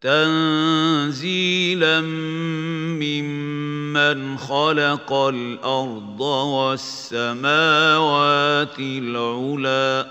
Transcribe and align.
تنزيلا 0.00 2.00
ممن 3.00 4.38
خلق 4.38 5.12
الأرض 5.12 6.20
والسماوات 7.00 8.78
العلى 8.78 10.06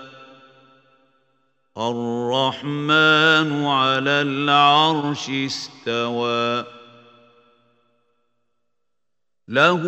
الرحمن 1.78 3.66
على 3.66 4.10
العرش 4.10 5.30
استوى. 5.30 6.79
له 9.50 9.82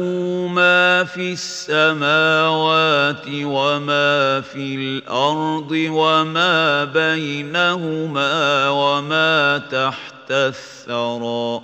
ما 0.51 1.05
في 1.05 1.33
السماوات 1.33 3.27
وما 3.29 4.41
في 4.41 4.75
الأرض 4.75 5.71
وما 5.71 6.85
بينهما 6.85 8.69
وما 8.69 9.59
تحت 9.59 10.31
الثرى. 10.31 11.61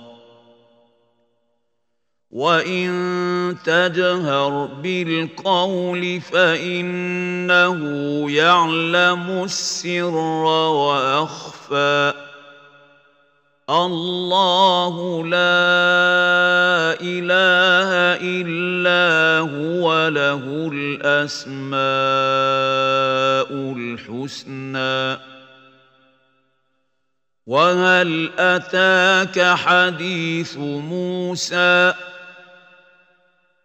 وان 2.31 3.57
تجهر 3.65 4.65
بالقول 4.65 6.21
فانه 6.21 7.81
يعلم 8.31 9.43
السر 9.43 10.15
واخفى. 10.71 12.13
الله 13.69 15.25
لا 15.25 16.38
إله 17.01 18.19
إلا 18.21 19.39
هو 19.39 20.07
له 20.07 20.69
الأسماء 20.73 21.79
الحسنى. 23.77 25.19
وهل 27.47 28.29
أتاك 28.39 29.55
حديث 29.55 30.57
موسى؟ 30.57 31.93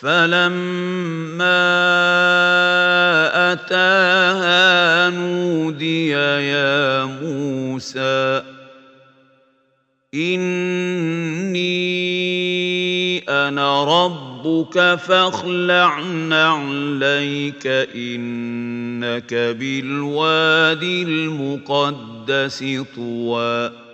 فلما 0.00 1.52
أتاها 3.52 5.10
نودي 5.10 6.08
يا 6.08 7.04
موسى 7.04 8.42
إني 10.14 11.60
أنا 13.28 13.84
ربك 13.84 14.94
فاخلع 14.94 16.00
نعليك 16.00 17.66
إنك 17.94 19.34
بالوادي 19.34 21.02
المقدس 21.02 22.64
طوى 22.96 23.89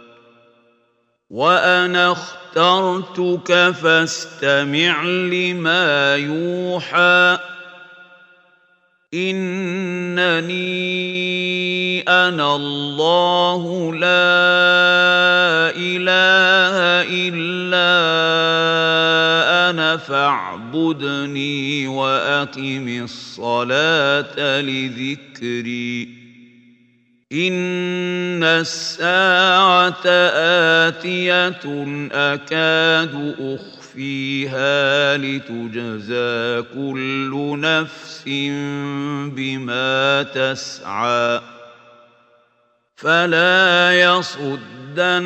وأنا 1.30 2.12
اخترتك 2.12 3.74
فاستمع 3.82 5.02
لما 5.02 6.16
يوحى 6.16 7.38
إنني 9.14 10.56
أنا 12.02 12.56
الله 12.56 13.94
لا 13.94 14.36
إله 15.76 16.76
إلا 17.10 17.90
أنا 19.70 19.96
فاعبدني 19.96 21.88
وأقم 21.88 23.04
الصلاة 23.04 24.60
لذكري 24.60 26.15
إن 27.32 28.42
الساعة 28.44 30.06
آتية 30.86 31.60
أكاد 32.12 33.34
أخفيها 33.40 35.16
لتجزى 35.16 36.62
كل 36.74 37.60
نفس 37.60 38.22
بما 39.34 40.22
تسعى 40.22 41.40
فلا 42.96 44.00
يصدنك 44.00 45.18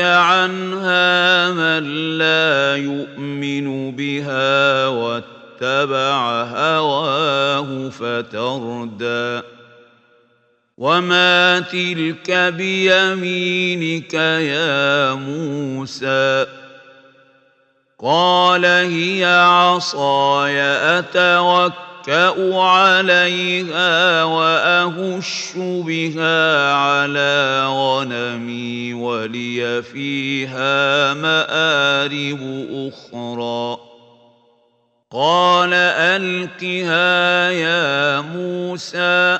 عنها 0.00 1.50
من 1.52 1.84
لا 2.18 2.76
يؤمن 2.76 3.96
بها 3.96 4.86
واتبع 4.86 6.42
هواه 6.42 7.88
فتردى 7.90 9.57
وما 10.78 11.60
تلك 11.60 12.30
بيمينك 12.30 14.14
يا 14.14 15.12
موسى 15.14 16.46
قال 18.02 18.64
هي 18.64 19.24
عصاي 19.24 20.60
اتوكا 20.98 22.54
عليها 22.54 24.24
واهش 24.24 25.52
بها 25.56 26.72
على 26.72 27.66
غنمي 27.66 28.94
ولي 28.94 29.82
فيها 29.82 31.14
مارب 31.14 32.40
أخرى 32.72 33.78
قال 35.12 35.74
القها 35.74 37.50
يا 37.50 38.20
موسى 38.20 39.38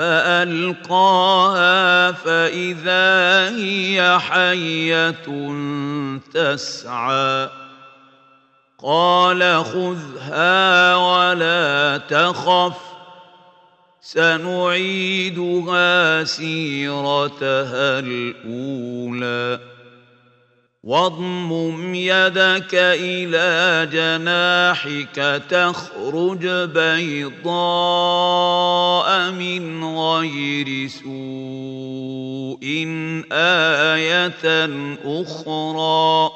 فألقاها 0.00 1.72
فإذا 2.12 3.48
هي 3.56 4.18
حية 4.18 5.52
تسعى. 6.34 7.48
قال 8.82 9.64
خذها 9.64 10.96
ولا 10.96 12.00
تخف 12.08 12.76
سنعيدها 14.00 15.44
سيرتها 16.24 17.98
الأولى. 17.98 19.69
واضمم 20.82 21.94
يدك 21.94 22.74
إلى 22.74 23.88
جناحك 23.92 25.42
تخرج 25.50 26.46
بيضاء 26.46 27.50
من 29.30 29.84
غير 29.84 30.88
سوء 30.88 32.64
آية 33.32 34.68
أخرى. 35.04 36.30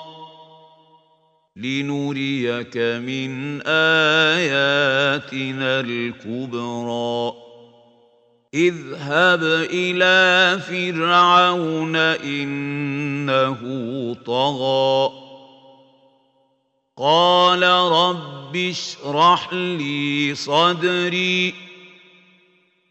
لنريك 1.57 2.77
من 2.77 3.61
آياتنا 3.67 5.81
الكبرى. 5.81 7.44
اذهب 8.55 9.43
إلى 9.71 10.61
فرعون 10.61 11.97
إنه 11.97 13.61
طغى. 14.27 15.13
قال 16.99 17.63
رب 17.63 18.57
اشرح 18.57 19.53
لي 19.53 20.35
صدري 20.35 21.55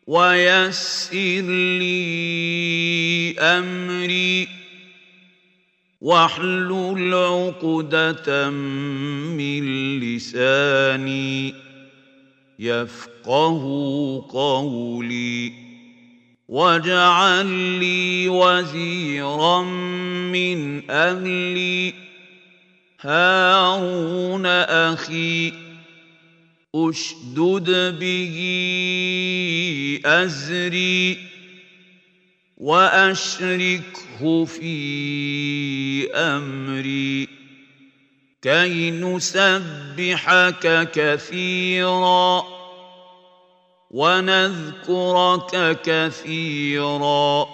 ويسر 0.08 1.42
لي 1.80 3.36
أمري 3.40 4.48
واحلل 6.02 7.14
عقدة 7.14 8.50
من 8.50 9.64
لساني. 10.00 11.63
يفقه 12.64 13.62
قولي 14.30 15.54
واجعل 16.48 17.46
لي 17.80 18.30
وزيرا 18.30 19.64
من 20.32 20.92
أهلي. 20.92 21.94
هارون 23.02 24.46
أخي 24.46 25.54
أشدد 26.76 28.00
به 28.00 28.36
أزري 30.06 31.18
وأشركه 32.58 34.46
في 34.46 36.12
أمري. 36.12 37.28
كي 38.42 38.92
نسبحك 38.92 40.90
كثيرا. 40.94 42.53
ونذكرك 43.94 45.82
كثيرا. 45.84 47.48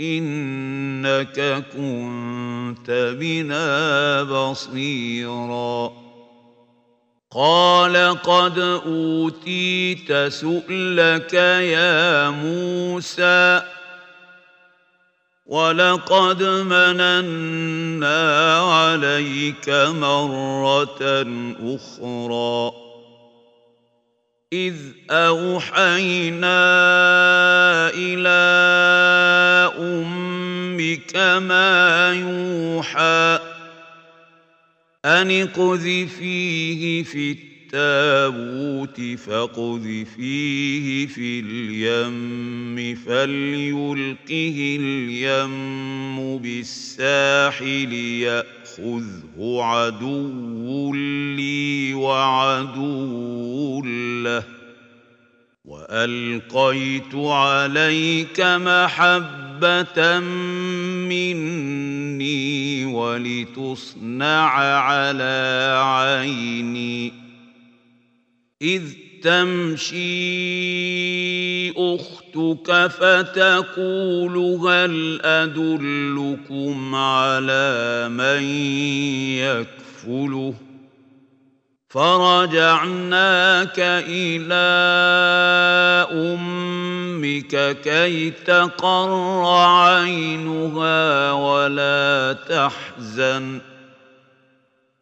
إنك 0.00 1.64
كنت 1.76 3.16
بنا 3.20 4.22
بصيراً. 4.22 5.92
قال 7.32 8.22
قد 8.22 8.58
أوتيت 8.58 10.12
سؤلك 10.12 11.34
يا 11.34 12.30
موسى 12.30 13.62
ولقد 15.46 16.42
مننا 16.42 18.60
عليك 18.60 19.68
مرة 19.68 21.26
أخرى. 21.62 22.89
إذ 24.52 24.74
أوحينا 25.10 26.50
إلى 27.94 28.40
أمك 29.78 31.16
ما 31.16 32.12
يوحى 32.14 33.38
أن 35.04 35.30
اقذفيه 35.30 37.02
في 37.02 37.36
التابوت 37.72 39.00
فاقذفيه 39.18 41.06
في 41.06 41.40
اليم 41.40 42.94
فليلقه 42.94 44.78
اليم 44.80 46.38
بالساحل 46.38 47.92
يأخذه 48.80 49.62
عدو 49.62 50.94
لي 50.94 51.94
وعدو 51.94 53.82
له 54.24 54.44
وألقيت 55.64 57.14
عليك 57.14 58.40
محبة 58.40 60.18
مني 61.08 62.84
ولتصنع 62.84 64.50
على 64.78 65.74
عيني 65.84 67.12
إذ 68.62 68.82
تمشي 69.22 70.00
أختك 71.70 72.86
فتقول 72.86 74.36
هل 74.68 75.20
أدلكم 75.24 76.94
على 76.94 78.08
من 78.08 78.42
يكفله؟ 79.38 80.54
فرجعناك 81.90 83.78
إلى 84.08 84.54
أمك 86.12 87.80
كي 87.80 88.30
تقر 88.30 89.44
عينها 89.44 91.32
ولا 91.32 92.36
تحزن. 92.48 93.60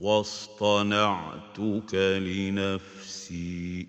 واصطنعتك 0.00 1.94
لنفسي. 1.94 3.86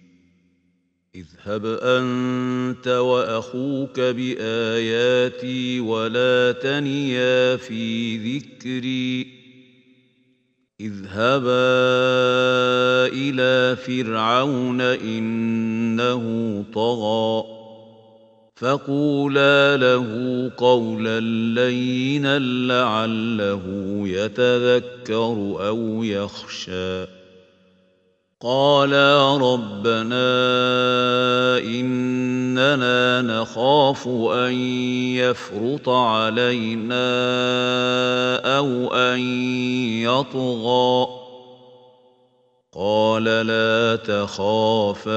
اذهب 1.15 1.65
أنت 1.65 2.87
وأخوك 2.87 3.99
بآياتي 3.99 5.79
ولا 5.79 6.51
تنيا 6.51 7.55
في 7.55 8.17
ذكري. 8.17 9.37
اذهبا 10.81 11.47
إلى 13.13 13.75
فرعون 13.75 14.81
إنه 14.81 16.23
طغى. 16.73 17.56
فقولا 18.57 19.77
له 19.77 20.07
قولا 20.57 21.19
لينا 21.53 22.39
لعله 22.39 23.61
يتذكر 24.05 25.55
أو 25.67 26.03
يخشى 26.03 27.05
قالا 28.41 29.37
ربنا 29.37 30.27
اننا 31.57 33.21
نخاف 33.21 34.07
ان 34.07 34.53
يفرط 35.15 35.89
علينا 35.89 37.07
أو 38.57 38.93
ان 38.93 39.19
يطغى 40.01 41.26
قال 42.79 43.23
لا 43.23 43.95
تخافا 43.95 45.11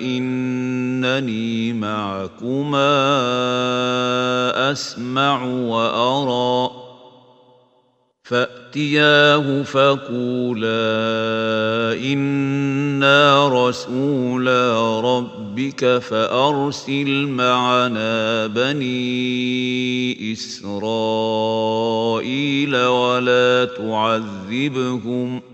إنني 0.00 1.72
معكما 1.72 2.92
أسمع 4.72 5.44
وأرى. 5.44 6.70
فأتياه 8.22 9.62
فقولا 9.62 10.72
إنا 12.12 13.48
رسولا 13.68 15.00
ربك 15.00 15.98
فأرسل 15.98 17.26
معنا 17.26 18.46
بني 18.46 20.32
إسرائيل 20.32 21.56
ولا 22.76 23.64
تعذبهم. 23.64 25.53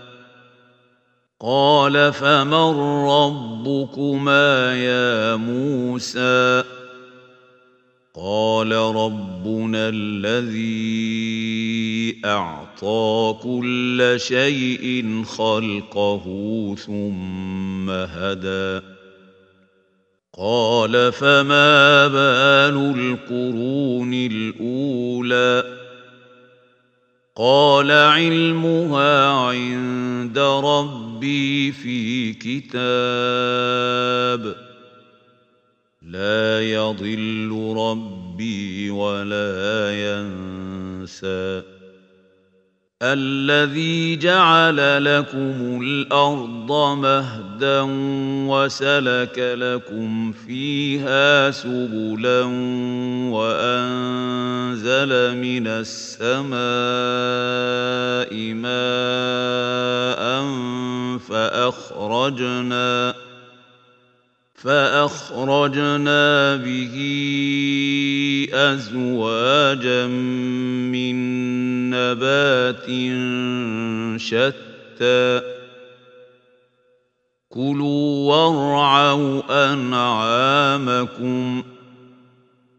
قال 1.43 2.13
فمن 2.13 2.79
ربكما 3.09 4.75
يا 4.75 5.35
موسى؟ 5.35 6.63
قال 8.15 8.71
ربنا 8.71 9.89
الذي 9.93 11.01
أعطى 12.25 13.35
كل 13.43 14.13
شيء 14.17 15.23
خلقه 15.23 16.25
ثم 16.85 17.89
هدى. 17.89 18.85
قال 20.37 21.11
فما 21.11 22.07
بال 22.07 22.95
القرون 22.99 24.13
الأولى؟ 24.13 25.80
قال 27.43 27.91
علمها 27.91 29.29
عند 29.29 30.39
ربي 30.39 31.71
في 31.71 32.33
كتاب. 32.33 32.71
لا 36.01 36.61
يضل 36.61 37.73
ربي 37.77 38.89
ولا 38.89 39.89
ينسى. 39.91 41.70
الذي 43.01 44.15
جعل 44.15 45.05
لكم 45.05 45.81
الأرض 45.81 46.71
مهدا 46.97 47.81
وسلك 48.47 49.39
لكم 49.39 50.31
فيها 50.31 51.51
سبلا 51.51 52.43
وأنزل 53.33 55.11
من 55.37 55.67
السماء 55.67 56.51
ماء 58.53 60.21
فأخرجنا 61.29 63.13
فأخرجنا 64.63 66.55
به 66.55 66.95
أزواجا 68.53 70.07
من 70.07 71.15
نبات 71.89 72.85
شتى. 74.21 75.41
كلوا 77.49 78.35
وارعوا 78.35 79.73
أنعامكم 79.73 81.63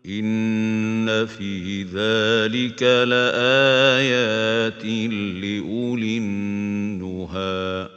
إن 0.07 1.27
في 1.27 1.83
ذلك 1.83 2.83
لآيات 2.83 4.85
لأولي 5.43 6.19
النهي 6.19 7.92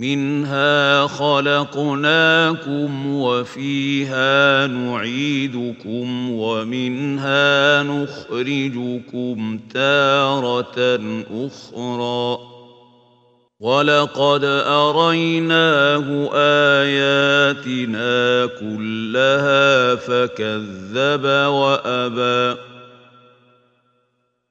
منها 0.00 1.06
خلقناكم 1.06 3.06
وفيها 3.06 4.66
نعيدكم 4.66 6.30
ومنها 6.30 7.82
نخرجكم 7.82 9.60
تارة 9.74 11.00
أخرى. 11.30 12.38
ولقد 13.60 14.44
اريناه 14.66 16.30
اياتنا 16.82 18.46
كلها 18.46 19.94
فكذب 19.94 21.24
وابى. 21.24 22.60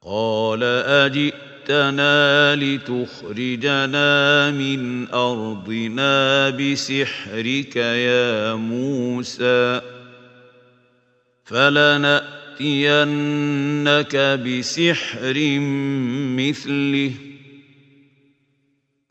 قال 0.06 0.62
اجئ 0.86 1.49
جئتنا 1.68 2.56
لتخرجنا 2.56 4.50
من 4.50 5.08
ارضنا 5.08 6.50
بسحرك 6.50 7.76
يا 7.76 8.54
موسى 8.54 9.80
فلناتينك 11.44 12.96
بسحر 14.16 15.58
مثله 16.38 17.12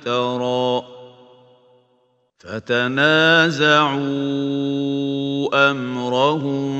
افترى 0.00 0.82
فتنازعوا 2.38 4.00
أمرهم 5.70 6.72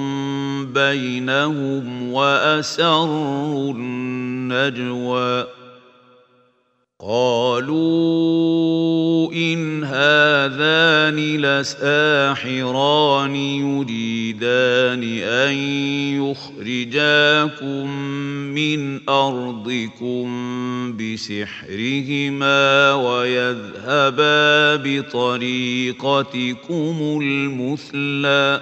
بينهم 0.72 2.12
وأسروا 2.12 3.72
النجوى 3.72 5.46
قالوا 7.00 7.80
إن 9.32 9.84
هذان 9.84 11.16
لساحران 11.40 13.36
يريدان 13.36 15.02
أن 15.22 15.54
يخرجاكم 16.20 17.90
من 18.54 19.08
أرضكم 19.08 20.26
بسحرهما 21.14 22.92
ويذهبا 22.94 24.76
بطريقتكم 24.76 26.28
المثلى 27.22 28.60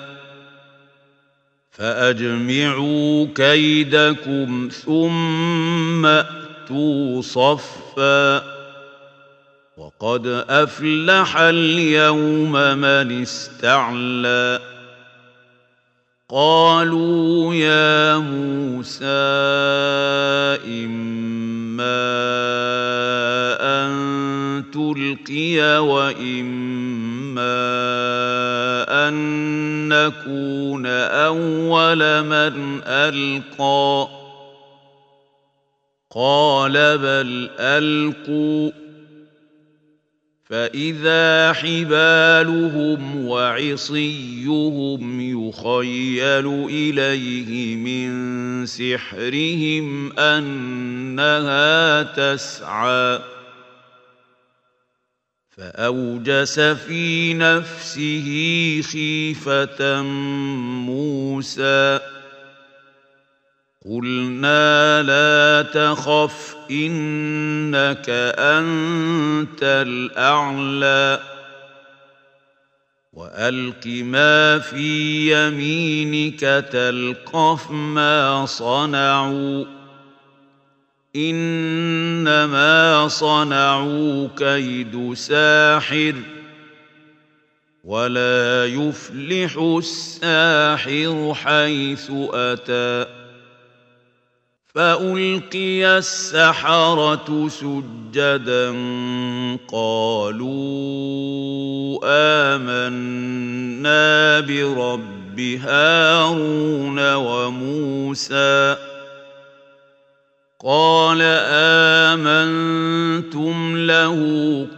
فأجمعوا 1.70 3.26
كيدكم 3.34 4.68
ثم 4.72 6.06
أتوا 6.06 7.22
صفا 7.22 8.58
وقد 9.76 10.26
أفلح 10.48 11.36
اليوم 11.36 12.52
من 12.52 13.22
استعلى 13.22 14.60
قالوا 16.30 17.54
يا 17.54 18.18
موسى 18.18 19.06
اما 21.80 23.56
ان 23.60 24.64
تلقي 24.72 25.78
واما 25.78 27.38
ان 29.08 29.14
نكون 29.88 30.86
اول 30.86 32.22
من 32.22 32.80
القى 32.86 34.08
قال 36.10 36.98
بل 36.98 37.50
القوا 37.58 38.87
فاذا 40.48 41.52
حبالهم 41.52 43.26
وعصيهم 43.26 45.20
يخيل 45.20 46.66
اليه 46.70 47.76
من 47.76 48.66
سحرهم 48.66 50.18
انها 50.18 52.02
تسعى 52.02 53.20
فاوجس 55.50 56.60
في 56.60 57.34
نفسه 57.34 58.28
خيفه 58.92 60.02
موسى 60.86 62.00
قلنا 63.86 65.02
لا 65.02 65.70
تخف 65.70 66.56
إنك 66.70 68.10
أنت 68.38 69.62
الأعلى. 69.62 71.20
وألق 73.12 73.86
ما 73.86 74.58
في 74.58 75.32
يمينك 75.32 76.40
تلقف 76.72 77.70
ما 77.70 78.46
صنعوا. 78.46 79.64
إنما 81.16 83.08
صنعوا 83.08 84.28
كيد 84.36 85.14
ساحر 85.14 86.14
ولا 87.84 88.66
يفلح 88.66 89.78
الساحر 89.78 91.34
حيث 91.34 92.10
أتى. 92.32 93.17
فألقي 94.78 95.98
السحرة 95.98 97.48
سجدا 97.48 98.70
قالوا 99.72 101.18
آمنا 102.54 104.40
برب 104.40 105.40
هارون 105.40 107.14
وموسى 107.14 108.76
قال 110.64 111.18
آمنتم 112.14 113.76
له 113.76 114.16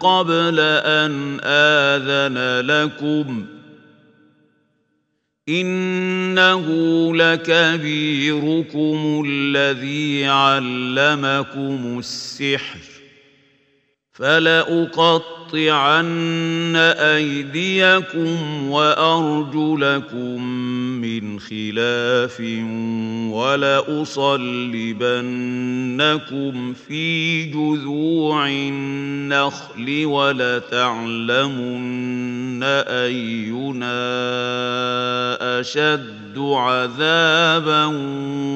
قبل 0.00 0.60
أن 0.60 1.40
آذن 1.44 2.66
لكم 2.66 3.46
ۖ 3.56 3.59
إنه 5.50 6.66
لكبيركم 7.14 9.22
الذي 9.26 10.26
علمكم 10.26 11.98
السحر 11.98 12.78
فلأقطعن 14.20 16.06
أيديكم 16.76 18.70
وأرجلكم 18.70 20.44
من 21.00 21.40
خلاف 21.40 22.40
ولأصلبنكم 23.32 24.24
في 26.74 27.44
جذوع 27.44 28.48
النخل 28.48 30.04
ولتعلمن 30.04 31.80
أينا 32.62 34.00
أشد 35.60 36.38
عذابا 36.38 37.84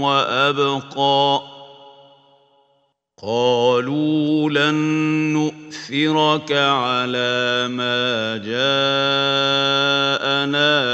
وأبقى. 0.01 1.43
قالوا 3.23 4.51
لن 4.51 4.75
نؤثرك 5.33 6.53
على 6.53 7.69
ما 7.69 8.37
جاءنا 8.37 8.63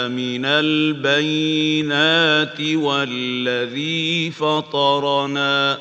من 0.08 0.44
البينات 0.44 2.60
والذي 2.60 4.30
فطرنا. 4.30 5.78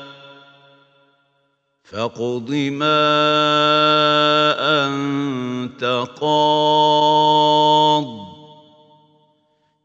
فاقض 1.84 2.50
ما 2.50 3.26
أنت 4.86 6.04
قاض. 6.20 8.09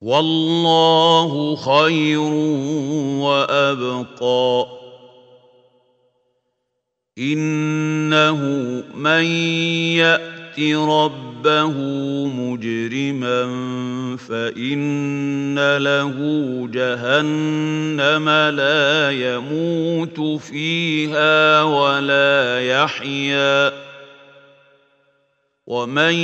والله 0.00 1.56
خير 1.56 2.20
وأبقى. 3.20 4.66
إنه 7.18 8.42
من 8.94 9.24
يأت 9.96 10.60
ربه 10.60 11.72
مجرما 12.26 13.46
فإن 14.16 15.76
له 15.76 16.14
جهنم 16.72 18.28
لا 18.28 19.10
يموت 19.10 20.40
فيها 20.40 21.62
ولا 21.62 22.60
يحيا. 22.60 23.72
ومن 25.66 26.14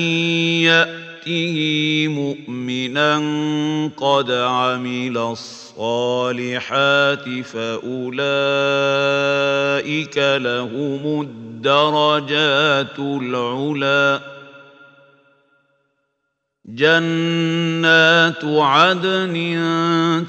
يأت 0.60 0.83
ياته 1.26 2.08
مؤمنا 2.08 3.16
قد 3.96 4.30
عمل 4.30 5.18
الصالحات 5.18 6.48
فأولئك 7.44 8.08
لهم 10.18 11.20
الدرجات 11.20 12.98
العلى 12.98 14.20
جنات 16.66 18.44
عدن 18.44 19.34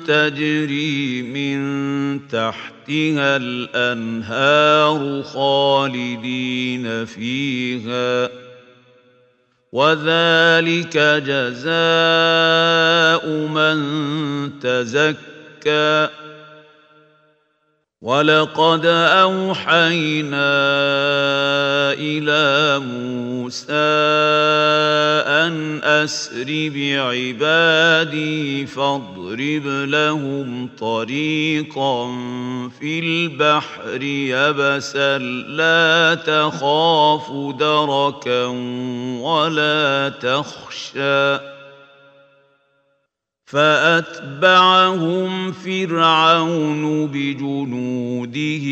تجري 0.08 1.22
من 1.22 2.28
تحتها 2.28 3.38
الأنهار 3.38 5.24
خالدين 5.24 7.06
فيها. 7.06 8.45
وذلك 9.76 10.98
جزاء 11.28 11.68
من 13.28 13.78
تزكى. 14.60 16.08
ولقد 18.02 18.86
أوحينا 18.86 20.38
إلى 21.94 22.80
موسى 22.80 23.74
ان 25.22 25.84
اسر 25.84 26.72
بعبادي 26.76 28.66
فاضرب 28.66 29.68
لهم 29.68 30.70
طريقا 30.80 32.08
في 32.80 33.00
البحر 33.00 34.02
يبسا 34.04 35.18
لا 35.48 36.16
تخاف 36.16 37.32
دركا 37.60 38.46
ولا 39.22 40.10
تخشى 40.22 41.55
فأتبعهم 43.56 45.52
فرعون 45.52 47.08
بجنوده 47.08 48.66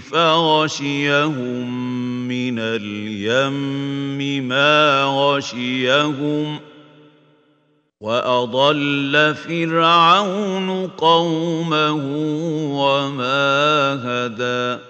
فغشيهم 0.00 1.68
من 2.28 2.58
اليم 2.58 4.48
ما 4.48 5.04
غشيهم 5.04 6.58
وأضل 8.00 9.34
فرعون 9.34 10.86
قومه 10.86 12.04
وما 12.80 13.94
هدى 14.04 14.89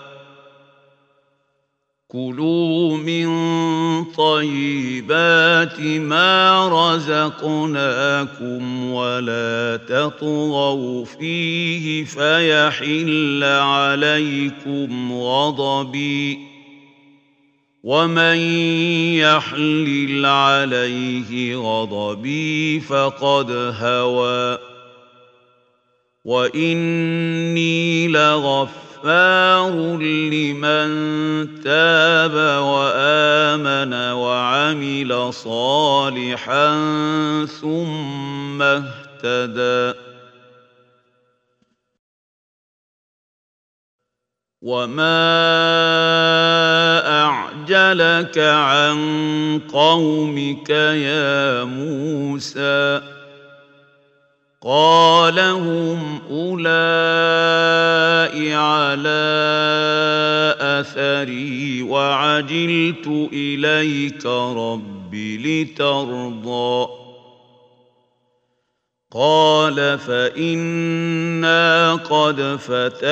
كلوا 2.11 2.97
من 2.97 3.27
طيبات 4.03 5.79
ما 5.81 6.67
رزقناكم 6.95 8.61
ولا 8.91 9.79
تطغوا 9.87 11.05
فيه 11.05 12.03
فيحل 12.03 13.43
عليكم 13.43 15.13
غضبي. 15.13 16.39
ومن 17.83 18.37
يحلل 19.15 20.25
عليه 20.25 21.55
غضبي 21.55 22.79
فقد 22.79 23.51
هوى. 23.79 24.57
وإني 26.25 28.07
لغفور 28.07 28.80
غفار 29.01 29.97
لمن 30.01 30.91
تاب 31.61 32.33
وآمن 32.63 33.93
وعمل 33.93 35.33
صالحا 35.33 36.69
ثم 37.61 38.61
اهتدى. 38.61 39.99
وما 44.61 45.21
اعجلك 47.25 48.37
عن 48.37 49.61
قومك 49.73 50.69
يا 50.69 51.63
موسى؟ 51.63 53.01
قال 54.63 55.39
هم 55.39 56.21
اولئك 56.29 56.71
على 58.53 59.21
اثري 60.59 61.81
وعجلت 61.81 63.07
اليك 63.33 64.25
رب 64.25 65.15
لترضى 65.15 66.87
قال 69.13 69.99
فإنا 69.99 71.93
قد 71.93 72.41
فتنا 72.59 73.11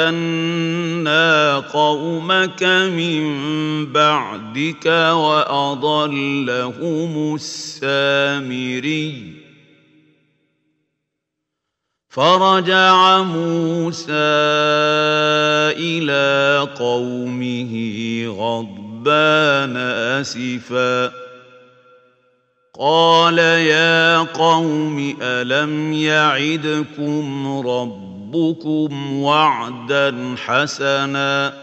قومك 1.60 2.64
من 2.64 3.36
بعدك 3.92 4.86
وأضلهم 5.14 6.26
السامري 7.36 9.39
فرجع 12.10 13.22
موسى 13.22 14.14
إلى 15.78 16.68
قومه 16.80 17.74
غضبان 18.28 19.78
أسفاً. 20.22 21.30
قال 22.80 23.38
يا 23.38 24.18
قوم 24.18 25.18
ألم 25.22 25.94
يعدكم 25.94 27.48
ربكم 27.68 29.14
وعدا 29.14 30.36
حسنا؟ 30.46 31.54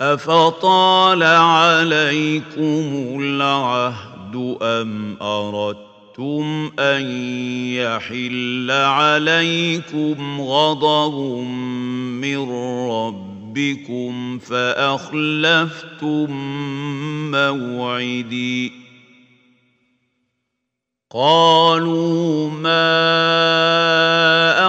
أفطال 0.00 1.22
عليكم 1.22 3.16
العهد 3.20 4.58
أم 4.62 5.16
اردتم 6.18 6.70
ان 6.78 7.02
يحل 7.72 8.70
عليكم 8.70 10.40
غضب 10.40 11.14
من 12.20 12.50
ربكم 12.90 14.38
فاخلفتم 14.38 16.30
موعدي 17.30 18.81
قالوا 21.14 22.50
ما 22.50 22.92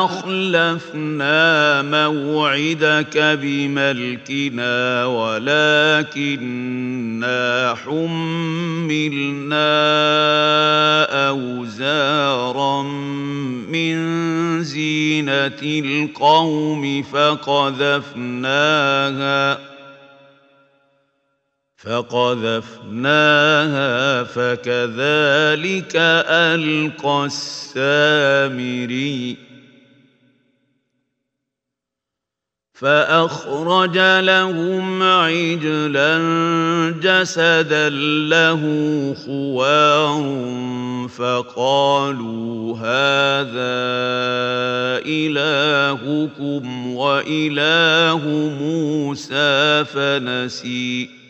أخلفنا 0.06 1.82
موعدك 1.82 3.18
بملكنا 3.42 5.06
ولكننا 5.06 6.46
حملنا 7.86 9.64
أوزارا 11.30 12.84
من 13.72 13.94
زينة 14.64 15.62
القوم 15.64 17.04
فقذفناها 17.04 18.24
فقذفناها 21.84 23.84
فكذلك 24.24 25.96
ألقى 25.96 27.26
السامري. 27.26 29.38
فأخرج 32.74 33.98
لهم 33.98 35.04
عجلا 35.04 36.20
جسدا 37.02 37.90
له 38.30 38.62
خوار 39.26 40.24
فقالوا 41.08 42.78
هذا 42.78 43.84
إلهكم 45.06 46.96
وإله 46.96 48.28
موسى 48.60 49.86
فنسي. 49.86 51.23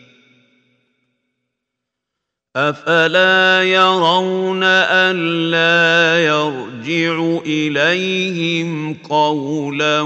افلا 2.56 3.62
يرون 3.62 4.62
الا 4.62 6.20
يرجع 6.24 7.40
اليهم 7.46 8.96
قولا 9.10 10.00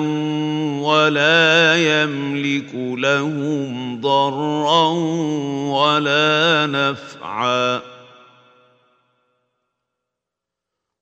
ولا 0.82 1.76
يملك 1.76 2.74
لهم 2.74 4.00
ضرا 4.00 4.88
ولا 5.76 6.66
نفعا 6.66 7.80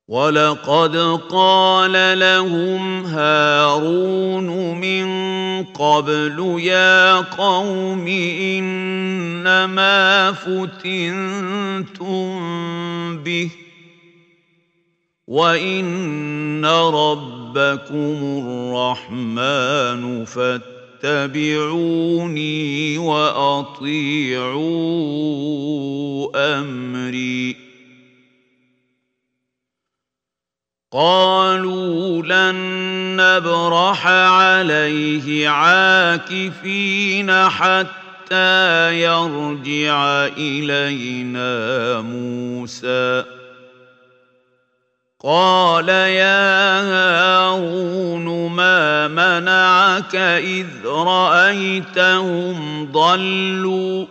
ولقد 0.09 0.97
قال 1.31 2.19
لهم 2.19 3.07
هارون 3.07 4.75
من 4.81 5.07
قبل 5.63 6.57
يا 6.61 7.15
قوم 7.17 8.09
إنما 8.41 10.33
فتنتم 10.33 12.07
به 13.19 13.51
وإن 15.27 16.65
ربكم 16.67 18.17
الرحمن 18.47 20.25
فاتبعوني 20.25 21.79
وأطيعوا 22.99 24.67
أمري 26.37 27.66
قالوا 30.97 32.23
لن 32.23 32.57
نبرح 33.21 34.07
عليه 34.07 35.49
عاكفين 35.49 37.33
حتى 37.49 38.95
يرجع 39.01 40.27
إلينا 40.27 42.01
موسى. 42.01 43.25
قال 45.25 45.89
يا 45.89 46.81
هارون 46.81 48.51
ما 48.51 49.09
منعك 49.09 50.17
إذ 50.17 50.87
رأيتهم 50.87 52.57
ضلوا؟ 52.93 54.07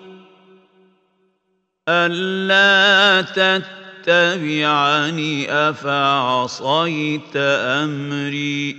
ألا 1.89 3.21
تتبعوا 3.21 3.85
تتبعني 4.05 5.51
أفعصيت 5.51 7.35
أمري؟ 7.35 8.75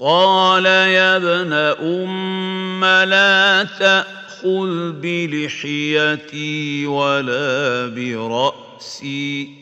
قال 0.00 0.66
يا 0.66 1.16
ابن 1.16 1.52
أم 1.52 2.84
لا 2.84 3.62
تأخذ 3.78 4.92
بلحيتي 4.92 6.86
ولا 6.86 7.86
برأسي. 7.86 9.61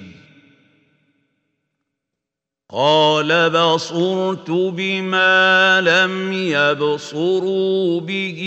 قال 2.73 3.49
بصرت 3.49 4.51
بما 4.51 5.81
لم 5.81 6.33
يبصروا 6.33 8.01
به 8.01 8.41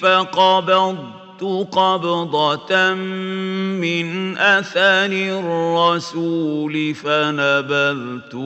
فقبضت 0.00 1.42
قبضه 1.72 2.94
من 2.94 4.38
اثر 4.38 5.12
الرسول 5.40 6.94
فنبذتها 6.94 8.44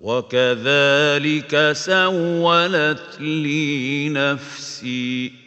وكذلك 0.00 1.72
سولت 1.72 3.16
لي 3.20 4.08
نفسي 4.08 5.41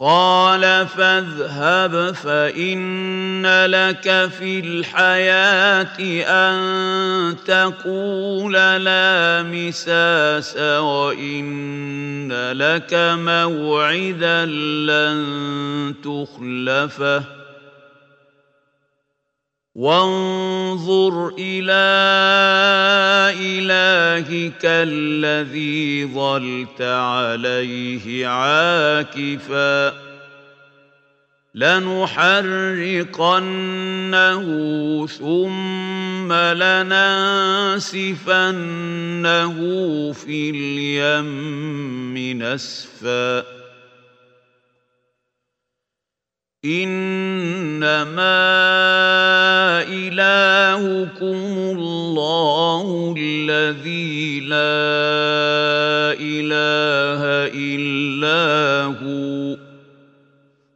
قال 0.00 0.86
فاذهب 0.86 2.14
فإن 2.14 3.46
لك 3.66 4.30
في 4.38 4.60
الحياة 4.60 5.96
أن 6.26 7.36
تقول 7.46 8.52
لا 8.52 9.42
مساس 9.42 10.56
وإن 10.56 12.32
لك 12.52 12.94
موعدا 12.94 14.46
لن 14.46 15.94
تخلفه 16.04 17.39
وانظر 19.74 21.34
إلى 21.38 21.80
إلهك 23.38 24.64
الذي 24.64 26.06
ظلت 26.06 26.82
عليه 26.82 28.26
عاكفا 28.26 30.10
لنحرقنه 31.54 32.06
ثم 35.06 36.32
لننسفنه 36.32 36.92
في 40.12 40.50
اليم 40.50 42.42
نسفا 42.42 43.49
إنما 46.64 48.20
إلهكم 49.88 51.78
الله 51.78 53.14
الذي 53.18 54.40
لا 54.40 54.60
إله 56.20 57.22
إلا 57.54 58.84
هو. 58.84 59.56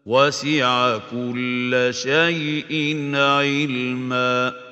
وسع 0.07 0.99
كل 0.99 1.88
شيء 1.90 2.97
علما. 3.14 4.63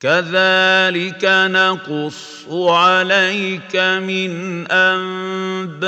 كذلك 0.00 1.24
نقص 1.24 2.46
عليك 2.50 3.76
من 3.76 4.66
أنباء 4.70 5.84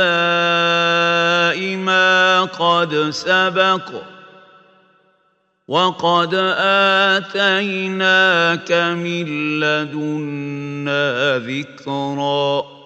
ما 1.76 2.42
قد 2.44 3.10
سبق 3.10 3.90
وقد 5.68 6.34
آتيناك 7.14 8.72
من 8.72 9.60
لدنا 9.60 11.38
ذكرًا 11.38 12.79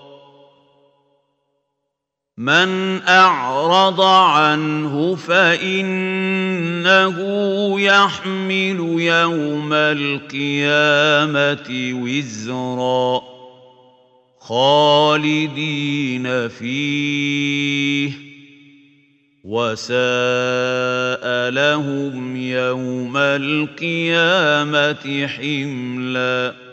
من 2.38 3.00
أعرض 3.02 4.00
عنه 4.00 5.14
فإنه 5.14 5.90
يحمل 7.80 8.96
يوم 8.98 9.72
القيامة 9.72 10.40
وزرا. 12.02 13.22
خالدين 14.40 15.68
فيه. 16.48 18.12
وساء 19.44 19.94
لهم 21.50 22.36
يوم 22.36 23.16
القيامة 23.16 24.96
حملا. 25.26 26.63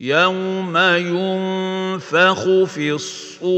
يوم 0.00 0.76
ينفخ 0.76 2.64
في 2.64 2.92
الصور 2.92 3.50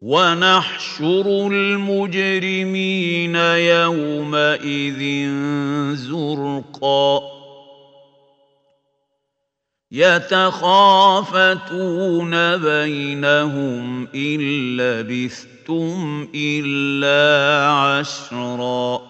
ونحشر 0.00 1.26
المجرمين 1.52 3.36
يومئذ 3.36 5.28
زرقا 5.94 7.20
يتخافتون 9.92 11.36
بينهم 12.56 14.08
ان 14.14 14.40
لبثتم 14.76 16.28
الا 16.34 17.66
عشرا 17.70 19.09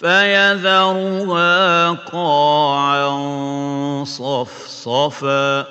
فيذرها 0.00 1.90
قاعا 1.90 3.10
صفصفا. 4.04 5.66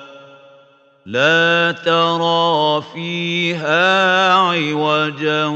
لا 1.06 1.72
ترى 1.84 2.82
فيها 2.94 4.32
عوجا 4.32 5.46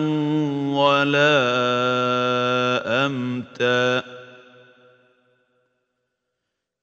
ولا 0.74 1.36
أمتا. 3.06 4.02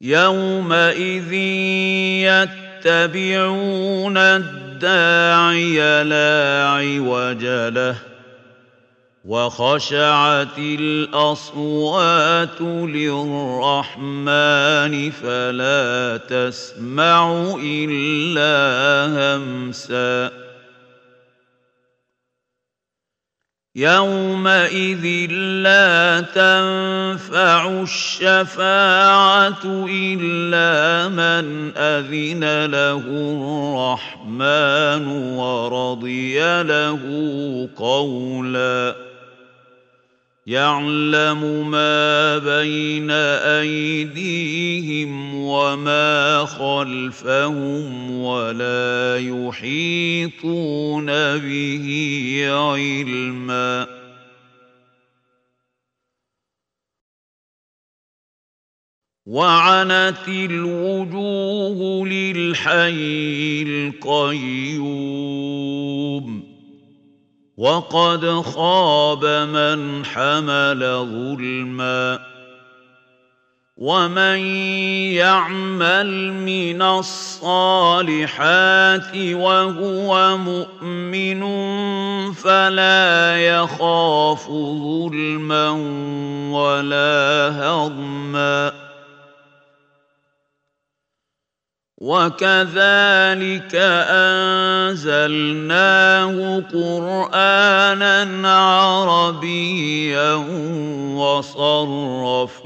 يومئذ 0.01 1.33
يتبعون 2.85 4.17
الداعي 4.17 6.03
لا 6.03 6.67
عوج 6.67 7.45
له. 7.45 8.10
وخشعت 9.25 10.57
الأصوات 10.57 12.61
للرحمن 12.61 14.31
فلا 15.11 16.17
تسمع 16.17 17.53
إلا 17.63 18.53
همسا. 19.13 20.31
يومئذ 23.75 25.31
لا 25.63 26.21
تنفع 26.21 27.81
الشفاعة 27.81 29.85
إلا 29.89 31.07
من 31.07 31.71
أذن 31.77 32.65
له 32.65 33.03
الرحمن 33.37 35.07
ورضي 35.37 36.63
له 36.63 36.99
قولا. 37.75 39.10
يعلم 40.51 41.71
ما 41.71 42.37
بين 42.37 43.11
أيديهم 43.61 45.35
وما 45.35 46.45
خلفهم 46.45 48.11
ولا 48.11 49.17
يحيطون 49.19 51.05
به 51.37 51.87
علما. 52.49 53.87
وعنت 59.25 60.27
الوجوه 60.27 62.07
للحي 62.07 63.63
القيوم. 63.67 65.21
وقد 67.61 68.25
خاب 68.41 69.25
من 69.25 70.05
حمل 70.05 70.79
ظلما 71.13 72.19
ومن 73.77 74.39
يعمل 75.13 76.33
من 76.33 76.81
الصالحات 76.81 78.35
وهو 79.15 80.37
مؤمن 80.37 81.41
فلا 82.33 83.37
يخاف 83.37 84.47
ظلما 84.49 85.69
ولا 86.49 87.49
هضما 87.61 88.90
وكذلك 92.01 93.75
انزلناه 94.89 96.63
قرانا 96.73 98.57
عربيا 98.57 100.33
وصرفنا 101.15 102.65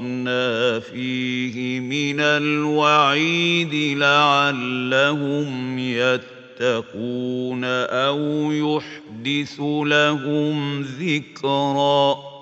فيه 0.80 1.80
من 1.80 2.20
الوعيد 2.20 3.98
لعلهم 3.98 5.78
يتقون 5.78 7.64
أو 7.64 8.52
يحدث 8.52 9.60
لهم 9.60 10.82
ذكرًا 10.82 12.35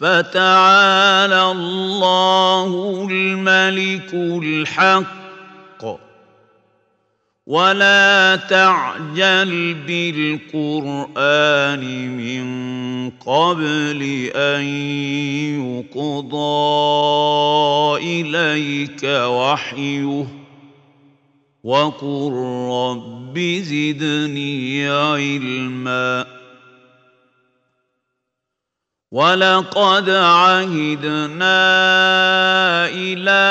فتعالى 0.00 1.50
الله 1.50 3.08
الملك 3.10 4.14
الحق. 4.14 5.20
ولا 7.46 8.36
تعجل 8.36 9.74
بالقرآن 9.86 11.82
من 12.16 13.10
قبل 13.10 14.30
أن 14.34 14.64
يقضى 15.94 16.40
إليك 18.20 19.04
وحيه. 19.04 20.26
وقل 21.64 22.32
رب 22.70 23.38
زدني 23.38 24.88
علما. 24.88 26.39
ولقد 29.12 30.10
عهدنا 30.10 31.58
إلى 32.94 33.42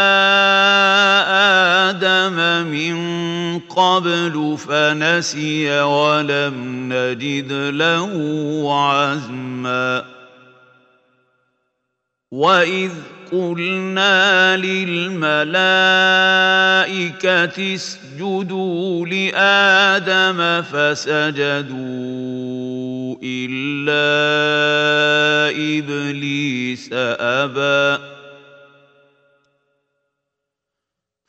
آدم 1.91 2.67
من 2.71 2.95
قبل 3.59 4.57
فنسي 4.57 5.81
ولم 5.81 6.53
نجد 6.93 7.51
له 7.51 8.11
عزما 8.71 10.18
واذ 12.31 12.91
قلنا 13.31 14.57
للملائكه 14.57 15.35
اسجدوا 17.75 19.05
لادم 19.05 20.61
فسجدوا 20.61 21.79
الا 23.23 24.09
ابليس 25.79 26.89
ابى 26.93 28.03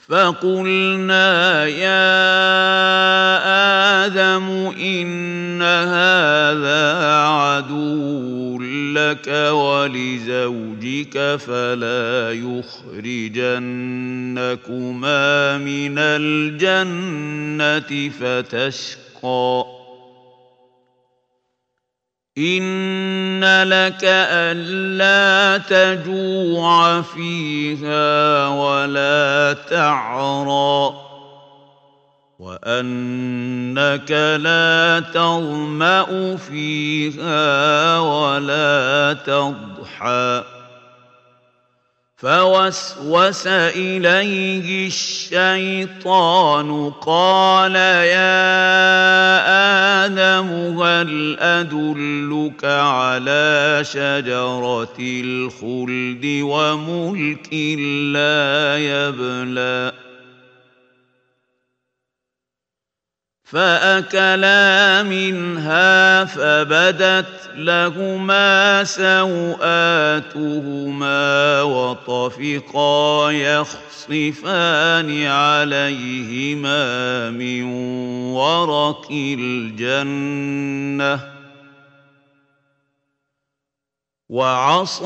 فقلنا 0.08 1.66
يا 1.66 2.10
آدم 4.06 4.72
ان 4.80 5.62
هذا 5.62 7.02
عدو 7.24 8.39
لك 9.00 9.28
ولزوجك 9.52 11.36
فلا 11.36 12.32
يخرجنكما 12.32 13.38
من 15.58 15.98
الجنة 15.98 17.40
فتشقى. 18.08 19.64
إن 22.38 23.62
لك 23.62 24.04
ألا 24.04 25.58
تجوع 25.58 27.02
فيها 27.02 28.48
ولا 28.48 29.56
تعرى. 29.70 31.09
وأنك 32.40 34.11
لا 34.40 35.03
تظمأ 35.14 36.37
فيها 36.37 37.98
ولا 37.98 39.16
تضحى. 39.26 40.44
فوسوس 42.20 43.46
إليه 43.46 44.87
الشيطان 44.87 46.90
قال 46.90 47.76
يا 47.76 48.44
آدم 50.05 50.81
هل 50.83 51.37
أدلك 51.40 52.64
على 52.64 53.81
شجرة 53.83 54.96
الخلد 55.00 56.26
وملك 56.42 57.55
لا 58.12 58.79
يبلى 58.79 59.89
فأكلا 63.50 65.02
منها 65.02 66.24
فبدت 66.24 67.50
لهما 67.54 68.84
سوآتهما 68.84 69.62
وطفقا 71.62 73.30
يخصفان 73.30 75.26
عليهما 75.26 76.80
من 77.30 77.62
ورق 78.32 79.08
الجنة 79.38 80.60
وعصى 84.28 85.04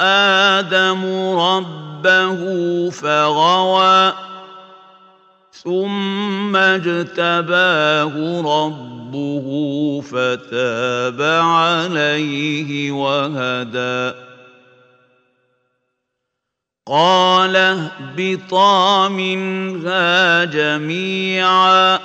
آدم 0.00 1.04
ربه 1.38 2.40
فغوى 2.90 4.12
ثم 5.64 6.56
اجتباه 6.56 8.14
ربه 8.40 9.46
فتاب 10.00 11.22
عليه 11.22 12.92
وهدى. 12.92 14.18
قال 16.86 17.56
اهبطا 17.56 19.08
منها 19.08 20.44
جميعا. 20.44 21.98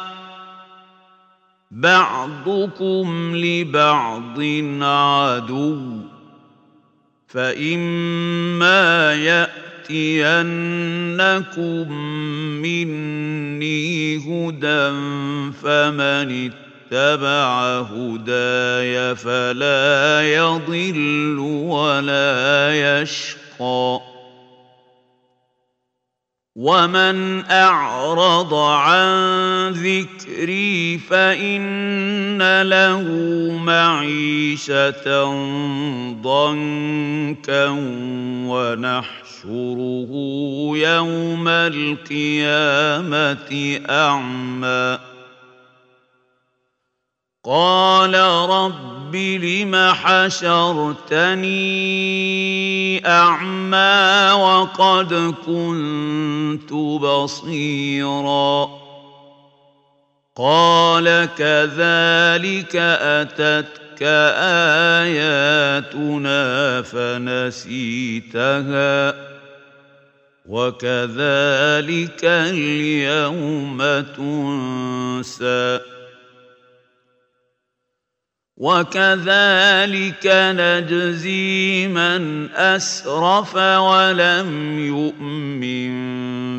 بعضكم 1.72 3.36
لبعض 3.36 4.39
عدو 4.82 5.80
فإما 7.28 9.13
يأتي 9.13 9.76
ياتينكم 9.89 11.91
مني 12.62 14.17
هدى 14.17 14.89
فمن 15.63 16.52
اتبع 16.91 17.80
هداي 17.82 19.15
فلا 19.15 20.21
يضل 20.34 21.39
ولا 21.39 23.02
يشقى 23.02 24.00
ومن 26.56 27.45
اعرض 27.52 28.54
عن 28.54 29.71
ذكري 29.71 30.97
فان 30.97 32.62
له 32.62 33.02
معيشه 33.63 35.23
ضنكا 36.21 37.67
ونحشا 38.47 39.26
ونحشره 39.47 40.12
يوم 40.77 41.47
القيامة 41.47 41.79
أعمى. 43.89 44.99
قال 47.45 48.15
رب 48.49 49.15
لم 49.15 49.93
حشرتني 49.93 51.47
أعمى 53.07 54.31
وقد 54.31 55.33
كنت 55.45 56.73
بصيرا. 57.03 58.69
قال 60.36 61.29
كذلك 61.38 62.75
أتتك 62.75 64.03
آياتنا 65.03 66.81
فنسيتها. 66.81 67.88
وكذلك 70.47 72.19
اليوم 72.23 73.77
تنسى. 74.17 75.79
وكذلك 78.57 80.25
نجزي 80.25 81.88
من 81.88 82.49
أسرف 82.51 83.55
ولم 83.55 84.80
يؤمن 84.80 85.91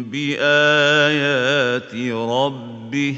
بآيات 0.04 1.94
ربه. 2.12 3.16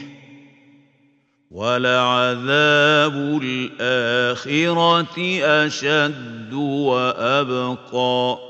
ولعذاب 1.51 3.41
الآخرة 3.43 5.41
أشد 5.43 6.53
وأبقى. 6.53 8.50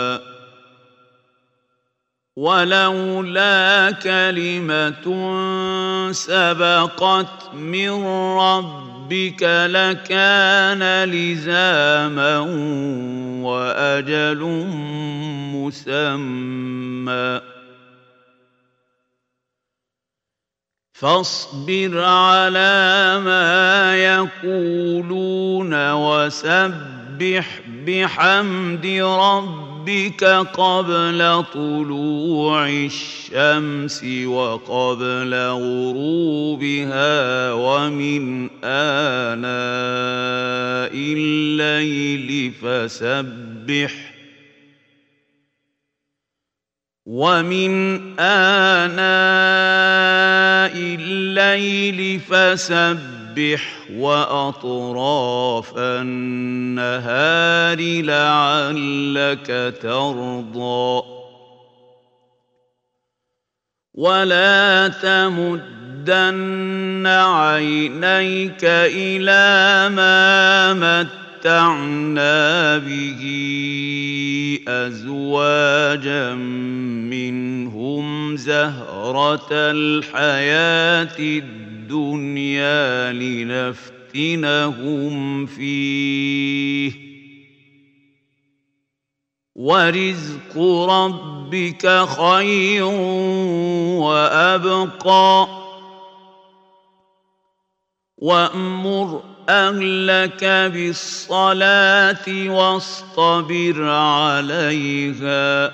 ولولا 2.35 3.91
كلمة 3.91 5.05
سبقت 6.11 7.53
من 7.53 8.05
ربك 8.37 9.43
لكان 9.43 11.09
لزاما 11.09 12.39
وأجل 13.43 14.41
مسمى. 15.55 17.41
فاصبر 20.93 22.03
على 22.03 23.19
ما 23.25 23.95
يقولون 23.95 25.91
وسبح 25.91 27.61
بحمد 27.87 28.85
ربك 28.95 29.70
ربك 29.81 30.23
قبل 30.53 31.43
طلوع 31.53 32.69
الشمس 32.69 34.03
وقبل 34.25 35.33
غروبها 35.35 37.13
ومن 37.53 38.49
آناء 38.63 39.41
الليل 40.93 42.51
فسبح 42.51 43.93
ومن 47.05 48.01
آناء 48.19 49.01
الليل 50.77 52.19
فسبح 52.19 53.20
فسبح 53.31 53.61
وأطراف 53.97 55.77
النهار 55.77 57.77
لعلك 58.01 59.73
ترضى. 59.81 61.03
ولا 63.93 64.87
تمدن 64.87 67.07
عينيك 67.07 68.63
إلى 68.63 69.89
ما 69.95 70.73
متعنا 70.73 72.77
به 72.77 73.21
أزواجا 74.67 76.33
منهم 77.09 78.37
زهرة 78.37 79.47
الحياة 79.51 81.19
الدنيا 81.19 81.70
الدنيا 81.91 83.13
لنفتنهم 83.13 85.45
فيه. 85.45 86.91
ورزق 89.55 90.57
ربك 90.89 92.05
خير 92.05 92.83
وابقى. 93.99 95.47
وامر 98.17 99.23
اهلك 99.49 100.43
بالصلاه 100.43 102.49
واصطبر 102.49 103.89
عليها. 103.89 105.73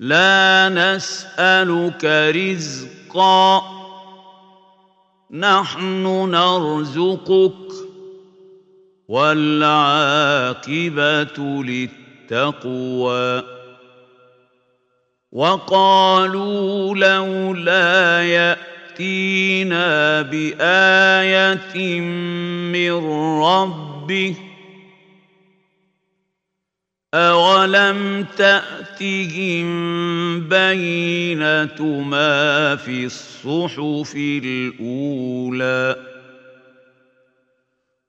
لا 0.00 0.68
نسالك 0.68 2.04
رزقا. 2.34 3.77
نحن 5.30 6.30
نرزقك 6.30 7.52
والعاقبة 9.08 10.52
للتقوى. 11.62 13.42
وقالوا 15.32 16.96
لولا 16.96 18.22
يأتينا 18.22 20.22
بآية 20.22 22.00
من 22.72 22.92
ربه 23.42 24.34
أولم 27.14 28.26
تأتهم 28.36 29.68
بينة 30.48 31.82
ما 31.82 32.76
في 32.76 33.08
الصحف 33.46 34.16
الأولى. 34.16 35.96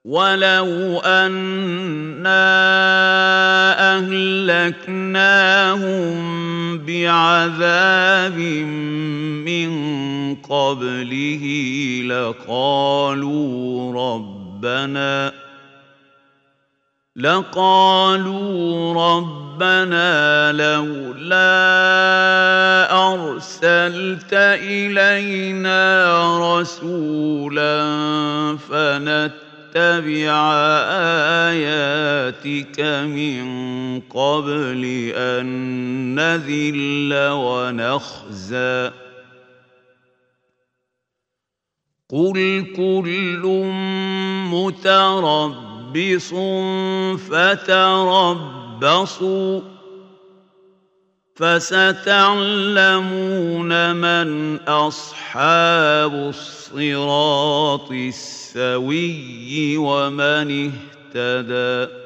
ولو 0.04 1.00
أنا 1.00 2.46
أهلكناهم 3.98 5.18
بعذاب 6.78 8.38
من 9.46 9.70
قبله 10.34 11.44
لقالوا 12.06 13.92
ربنا 14.14 15.39
لقالوا 17.20 18.94
ربنا 18.94 20.52
لولا 20.52 21.52
أرسلت 23.12 24.32
إلينا 24.32 25.80
رسولا 26.60 27.76
فنتبع 28.56 30.52
آياتك 31.50 32.80
من 32.80 33.44
قبل 34.00 35.12
أن 35.14 35.46
نذل 36.14 37.28
ونخزى. 37.32 38.90
قل 42.08 42.66
كل 42.76 43.42
متربص 44.50 45.69
متربص 45.94 46.30
فتربصوا 48.10 49.60
فستعلمون 51.36 52.92
من 53.96 54.58
اصحاب 54.68 56.14
الصراط 56.14 57.90
السوي 57.90 59.76
ومن 59.76 60.70
اهتدي 61.14 61.99